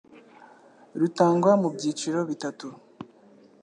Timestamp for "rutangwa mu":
0.99-1.67